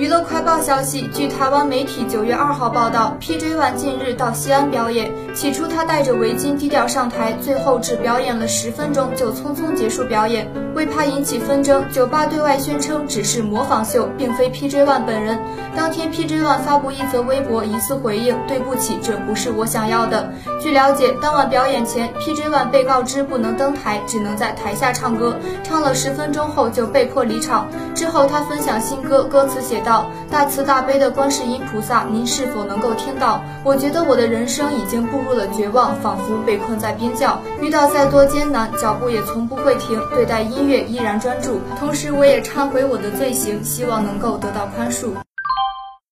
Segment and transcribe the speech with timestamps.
[0.00, 5.12] 娱乐快报消息，据台湾媒体九月二号报道，PJ One 近日到西安表演。
[5.34, 10.50] 起初他戴着围巾低调上台，最后只表演了十分钟就匆匆结束表演。
[10.74, 15.38] 为怕引起纷争，酒吧对外宣称只是模仿秀，并非 PJ One 本人。
[15.76, 25.34] 当天 PJ One 发布一则微博，疑似回应：“对不起，这不是我想要的。”据了解，当晚表演前，PJ One 被告知不能登台，只能在台下唱歌，
[25.64, 27.66] 唱了十分钟后就被迫离场。
[27.94, 30.06] 之后他分享新歌，歌词写道。
[30.30, 33.42] 大慈大悲的观世音菩萨，您是否能够听到？
[33.64, 39.98] 我觉得我的人生已经步入了绝望，仿佛被困在边角，遇到再多艰难，脚步也从不会停。
[40.14, 45.14] 对待音乐依然专注，同时我也忏悔我的罪行，希望能够得到宽恕。